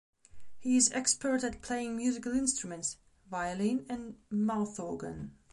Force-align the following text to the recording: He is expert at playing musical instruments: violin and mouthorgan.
He 0.57 0.77
is 0.77 0.91
expert 0.93 1.43
at 1.43 1.61
playing 1.61 1.95
musical 1.95 2.31
instruments: 2.35 2.97
violin 3.29 3.85
and 3.87 4.17
mouthorgan. 4.31 5.29